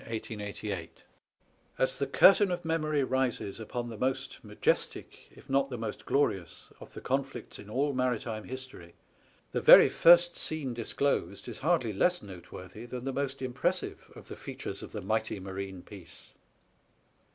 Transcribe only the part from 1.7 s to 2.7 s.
As the curtain of